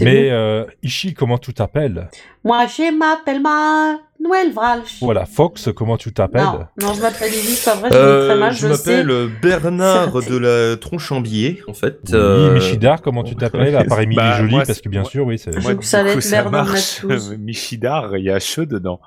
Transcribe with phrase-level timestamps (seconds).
[0.00, 2.08] Mais euh, Ishi, comment tu t'appelles?
[2.44, 4.98] Moi, je m'appelle Manuel Valch.
[5.00, 6.42] Voilà, Fox, comment tu t'appelles?
[6.42, 8.72] Non, non, je m'appelle Lily, c'est pas vrai, je dis très Euh, mal, je je,
[8.74, 8.90] sais.
[8.90, 11.98] m'appelle euh, Bernard de la Tronchambier, en fait.
[12.06, 15.02] Oui, euh, Michidar, comment tu t'appelles À part Émilie Bah, Jolie, moi, parce que bien
[15.04, 15.52] sûr, oui, c'est...
[15.52, 17.36] Je- Moi, que du ça allait coup, être.
[17.38, 19.00] Michidar, il y a che dedans.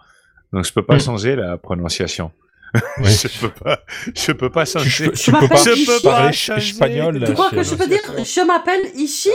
[0.51, 0.99] Donc je peux pas Mm.
[1.01, 2.31] changer la prononciation.
[2.99, 3.05] Oui.
[3.23, 3.79] je peux pas,
[4.15, 5.11] je peux pas Tu, changer.
[5.13, 7.23] tu peux pas parler Je peux pas ch- espagnol.
[7.25, 9.29] Tu crois que je peux dire je m'appelle Ishi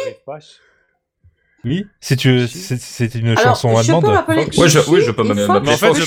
[1.64, 4.04] Oui, si tu, c'est c'est une Alors, chanson allemande.
[4.06, 6.04] Ouais, je- oui, je peux m'appeler en fait, je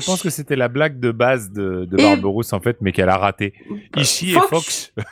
[0.00, 3.10] je pense que c'était la blague de base de, de Barberousse, en fait, mais qu'elle
[3.10, 3.52] a raté.
[3.96, 4.92] Ishi et Fox.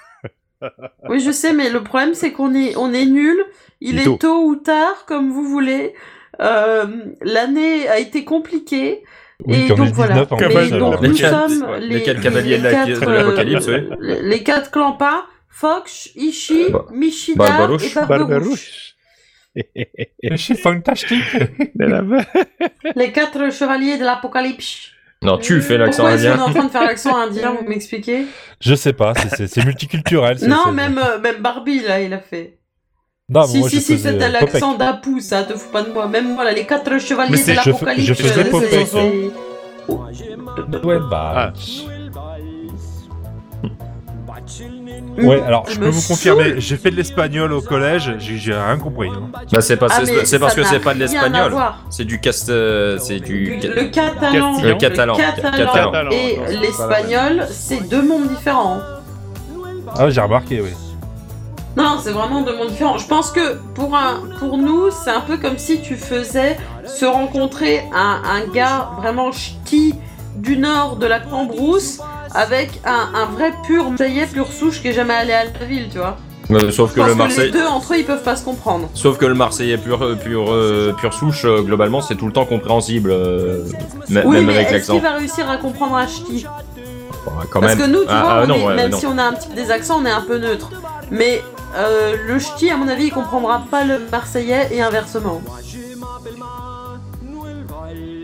[1.10, 3.36] Oui, je sais, mais le problème, c'est qu'on est, on est nul.
[3.82, 4.16] Il est est tôt.
[4.18, 5.92] tôt ou tard, comme vous voulez.
[6.40, 6.86] Euh,
[7.20, 9.02] L'année a été compliquée.
[9.44, 10.14] Oui, et puis on est donc voilà.
[10.24, 11.02] 19 en Mais plus, donc alors.
[11.02, 13.96] nous sommes ouais, les, lesquels cavaliers les de la- quatre, de l'Apocalypse, euh, oui.
[14.00, 17.94] les, les quatre clampins, Fox, Ishi, Bah- Michidar Barbarouche.
[17.96, 18.06] et.
[18.06, 18.93] Barberouche.
[20.62, 21.36] Fantastique.
[21.76, 22.02] De la-
[22.96, 24.90] Les quatre chevaliers de l'Apocalypse.
[25.22, 26.44] Non, tu fais l'accent Pourquoi est-ce qu'on est indien.
[26.44, 28.26] en train de faire l'accent indien Vous m'expliquez
[28.60, 30.36] Je sais pas, c'est- multiculturel.
[30.46, 32.58] Non, même, euh, même Barbie, là, il a fait.
[33.30, 34.32] Non, si, moi, si, je si, c'était Popek.
[34.52, 36.08] l'accent d'Apu, ça, te fous pas de moi.
[36.08, 38.06] Même moi, là, les quatre chevaliers Mais de c'est- je l'Apocalypse.
[38.06, 38.86] je faisais Popek.
[38.86, 39.30] c'est-
[40.86, 41.32] Ouais, bah.
[41.34, 41.52] Ah.
[45.18, 49.08] Ouais, alors je peux vous confirmer, j'ai fait de l'espagnol au collège, j'ai rien compris.
[49.08, 49.30] hein.
[49.52, 51.54] Bah, c'est pas, Ah, c'est- parce que c'est pas de l'espagnol.
[51.90, 53.58] C'est du cast, euh, c'est du.
[53.62, 54.60] Le catalan.
[54.62, 55.16] Le catalan.
[55.16, 56.10] catalan Catalan.
[56.10, 58.78] et l'espagnol, c'est deux mondes différents.
[59.96, 60.70] Ah, j'ai remarqué, oui.
[61.76, 62.98] Non, c'est vraiment deux mondes différents.
[62.98, 66.56] Je pense que pour, un, pour nous, c'est un peu comme si tu faisais
[66.86, 69.94] se rencontrer un, un gars vraiment ch'ti
[70.36, 72.00] du nord de la Cambrousse
[72.32, 75.88] avec un, un vrai pur Marseillais, pur souche qui est jamais allé à la ville,
[75.90, 76.16] tu vois.
[76.50, 77.46] Euh, sauf que le que Marseille.
[77.46, 78.90] les deux entre eux, ils peuvent pas se comprendre.
[78.92, 82.32] Sauf que le Marseillais pur, euh, pur, euh, pure souche, euh, globalement, c'est tout le
[82.32, 83.64] temps compréhensible, euh,
[84.10, 84.92] m- Oui, même mais avec est-ce l'accent.
[84.94, 86.44] qu'il va réussir à comprendre un ch'ti
[87.50, 87.78] quand Parce même.
[87.78, 88.98] que nous, tu Ah, vois, ah, on non, est- ouais, même non.
[88.98, 90.70] si on a un petit peu des accents, on est un peu neutre.
[91.10, 91.42] Mais
[91.76, 95.40] euh, le ch'ti, à mon avis, il comprendra pas le marseillais et inversement.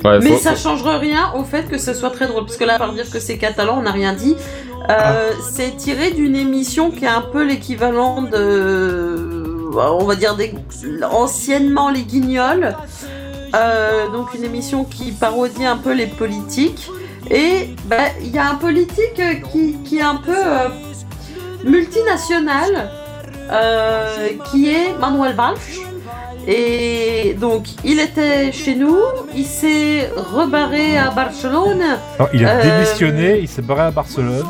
[0.04, 2.44] Ouais, Mais faut- ça faut- change rien au fait que ce soit très drôle.
[2.47, 4.34] Parce que là, par dire que c'est catalan, on n'a rien dit.
[4.88, 9.70] Euh, C'est tiré d'une émission qui est un peu l'équivalent de.
[9.76, 10.54] On va dire des,
[11.10, 12.75] anciennement les guignols.
[13.54, 16.91] Euh, donc une émission qui parodie un peu les politiques.
[17.31, 20.69] Et bah, il y a un politique euh, qui, qui est un peu euh,
[21.64, 22.91] multinational,
[23.52, 25.54] euh, qui est Manuel Valls.
[26.47, 28.97] Et donc, il était chez nous,
[29.34, 31.83] il s'est rebarré à Barcelone.
[32.19, 34.47] Non, il a Euh, démissionné, il s'est barré à Barcelone.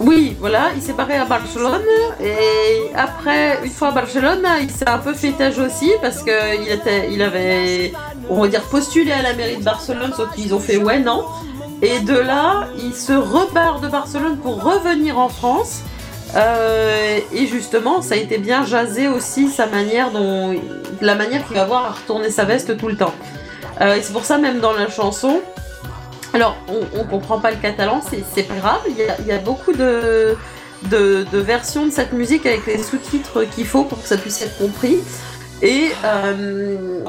[0.00, 1.82] Oui, voilà, il s'est barré à Barcelone.
[2.22, 6.68] Et après, une fois à Barcelone, il s'est un peu fait tâche aussi parce qu'il
[6.70, 7.92] était, il avait,
[8.30, 11.24] on va dire, postulé à la mairie de Barcelone, sauf qu'ils ont fait ouais, non.
[11.82, 15.82] Et de là, il se rebarre de Barcelone pour revenir en France.
[16.36, 20.54] Euh, et justement, ça a été bien jasé aussi sa manière dont,
[21.00, 23.14] la manière qu'il va avoir à retourner sa veste tout le temps.
[23.80, 25.40] Euh, et c'est pour ça même dans la chanson,
[26.34, 28.02] alors on, on comprend pas le catalan,
[28.34, 28.80] c'est pas grave.
[28.88, 30.36] Il y a, il y a beaucoup de,
[30.90, 34.42] de, de versions de cette musique avec les sous-titres qu'il faut pour que ça puisse
[34.42, 34.98] être compris.
[35.62, 37.00] Et, euh,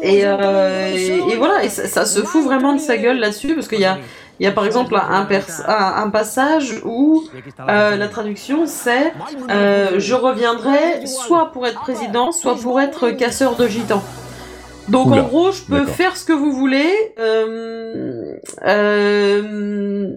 [0.00, 3.68] et, et, et voilà, et ça, ça se fout vraiment de sa gueule là-dessus parce
[3.68, 3.98] qu'il y a,
[4.40, 7.22] il y a par exemple un, pers- un, un passage où
[7.68, 9.12] euh, la traduction c'est
[9.50, 14.02] euh, Je reviendrai soit pour être président, soit pour être casseur de gitans.
[14.88, 16.90] Donc Oula, en gros, je peux faire ce que vous voulez.
[17.18, 18.34] euh,
[18.66, 20.12] euh,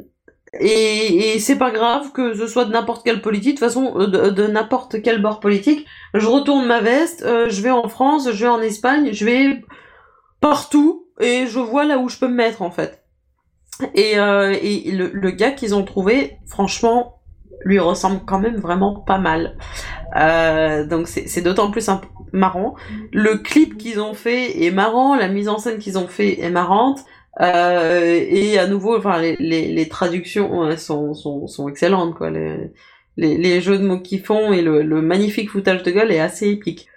[0.59, 3.93] et, et c'est pas grave que ce soit de n'importe quelle politique, de toute façon,
[3.97, 5.85] euh, de, de n'importe quel bord politique.
[6.13, 9.61] Je retourne ma veste, euh, je vais en France, je vais en Espagne, je vais
[10.41, 13.02] partout et je vois là où je peux me mettre en fait.
[13.95, 17.19] Et, euh, et le, le gars qu'ils ont trouvé, franchement,
[17.65, 19.57] lui ressemble quand même vraiment pas mal.
[20.15, 21.89] Euh, donc c'est d'autant plus
[22.33, 22.75] marrant.
[23.11, 26.49] Le clip qu'ils ont fait est marrant, la mise en scène qu'ils ont fait est
[26.51, 26.99] marrante.
[27.41, 32.29] Euh, et à nouveau, enfin, les, les, les traductions sont, sont, sont excellentes, quoi.
[32.29, 32.71] Les,
[33.17, 36.19] les, les jeux de mots qu'ils font et le, le magnifique foutage de gueule est
[36.19, 36.87] assez épique.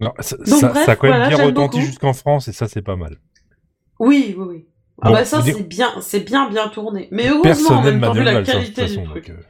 [0.00, 2.52] Non, ça, Donc, ça- bref, ça a quand même voilà, bien retenti jusqu'en France et
[2.52, 3.16] ça c'est pas mal.
[4.00, 4.66] Oui, oui, oui.
[5.02, 7.08] Ah Bon, bah ça dire- c'est bien, c'est bien bien tourné.
[7.12, 9.28] Mais heureusement, en même temps, vu la qualité du truc.
[9.28, 9.42] donc, euh,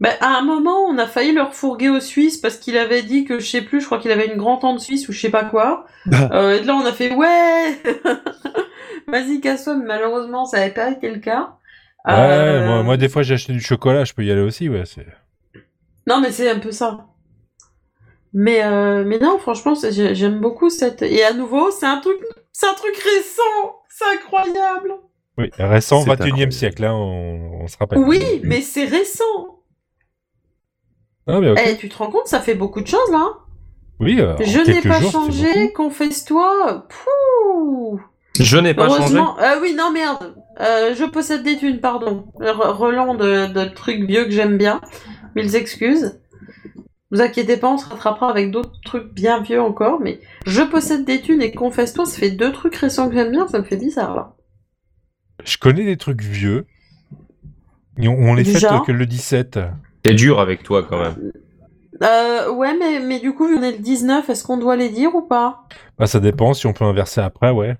[0.00, 3.24] Bah, à un moment, on a failli leur fourguer aux Suisses parce qu'il avait dit
[3.24, 5.44] que, je sais plus, je crois qu'il avait une grand-tante suisse ou je sais pas
[5.44, 5.86] quoi.
[6.32, 7.80] Euh, et de là, on a fait, ouais
[9.08, 11.56] Vas-y, casse-toi, mais malheureusement, ça avait pas été le cas.
[12.06, 14.68] Ouais, Euh, moi, moi, des fois j'ai acheté du chocolat, je peux y aller aussi,
[14.68, 14.84] ouais.
[14.84, 15.06] c'est-
[16.06, 17.06] Non, mais c'est un peu ça.
[18.32, 21.02] Mais, euh, mais non, franchement, j'aime beaucoup cette.
[21.02, 22.18] Et à nouveau, c'est un truc,
[22.58, 23.76] c'est un truc récent.
[23.90, 24.94] C'est incroyable.
[25.36, 26.52] Oui, récent, C'est 21 e incroyable.
[26.52, 27.98] siècle, hein, on, on se rappelle.
[27.98, 29.60] Oui, mais c'est récent.
[31.26, 31.60] Ah, mais ok.
[31.66, 33.26] Eh, tu te rends compte, ça fait beaucoup de choses là.
[34.00, 35.72] Oui, euh, Je n'ai pas jours, changé.
[35.74, 36.86] Confesse-toi.
[36.88, 38.00] Pouh.
[38.40, 39.00] Je n'ai pas changé.
[39.00, 39.38] Heureusement.
[39.38, 40.34] Euh, oui, non merde.
[40.60, 42.24] Euh, je possède des thunes, pardon.
[42.40, 44.80] Re- Relan de, de trucs vieux que j'aime bien.
[45.34, 46.18] Mille excuses.
[47.12, 51.04] Vous inquiétez pas, on se rattrapera avec d'autres trucs bien vieux encore, mais je possède
[51.04, 53.76] des thunes et confesse-toi, ça fait deux trucs récents que j'aime bien, ça me fait
[53.76, 54.34] bizarre là.
[55.44, 56.66] Je connais des trucs vieux.
[57.98, 59.58] Et on, on les genre que le 17.
[60.04, 61.32] C'est dur avec toi quand même.
[62.02, 64.88] Euh, ouais, mais, mais du coup, vu qu'on est le 19, est-ce qu'on doit les
[64.90, 65.64] dire ou pas?
[65.98, 67.76] Bah, ça dépend, si on peut inverser après, ouais.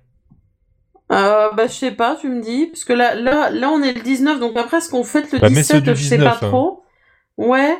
[1.11, 2.67] euh, Bah, je sais pas, tu me dis.
[2.67, 5.39] Parce que là, là, là, on est le 19, donc après, est-ce qu'on fête le
[5.39, 6.49] Bah, mets ceux 17 du Je sais 19, pas hein.
[6.49, 6.83] trop.
[7.37, 7.77] Ouais.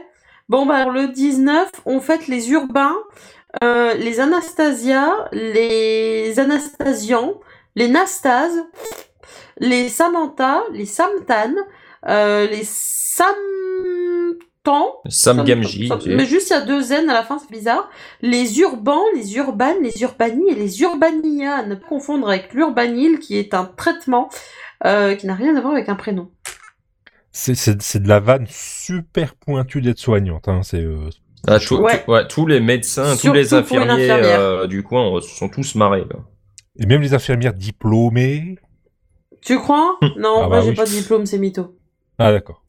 [0.50, 2.96] Bon, bah, alors, le 19, on fête les urbains,
[3.64, 7.40] euh, les Anastasia, les Anastasians,
[7.76, 8.52] les Nastas,
[9.60, 11.54] les Samantha, les Samtan,
[12.08, 13.28] euh, les Samtans.
[15.10, 15.88] Sam Sam- Gamji.
[15.88, 16.16] Sam- tu sais.
[16.16, 17.90] Mais juste il y a deux N à la fin, c'est bizarre.
[18.22, 21.56] Les urbans, les urbanes, les urbani et les urbania.
[21.58, 24.30] À ne pas confondre avec l'urbanil qui est un traitement
[24.86, 26.30] euh, qui n'a rien à voir avec un prénom.
[27.38, 30.48] C'est- C'est c'est de la vanne super pointue d'être soignante.
[30.48, 30.62] Hein.
[30.64, 31.10] C'est euh,
[31.46, 32.04] Ah, tout- Ouais.
[32.04, 35.76] tout- ouais, tous les médecins, tous les infirmiers euh, du coin euh, se sont tous
[35.76, 36.02] marrés.
[36.10, 36.18] là.
[36.80, 38.58] Et même les infirmières diplômées.
[39.42, 39.98] Tu crois?
[40.18, 40.76] Non, Ah moi bah j'ai oui.
[40.76, 41.78] pas de diplôme, c'est mytho.
[42.18, 42.64] Ah, d'accord.